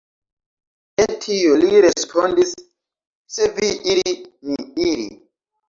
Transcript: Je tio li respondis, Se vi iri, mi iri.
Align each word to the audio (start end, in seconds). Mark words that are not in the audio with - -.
Je 1.01 1.05
tio 1.25 1.57
li 1.65 1.83
respondis, 1.87 2.55
Se 3.37 3.53
vi 3.61 3.71
iri, 3.95 4.17
mi 4.51 4.61
iri. 4.91 5.09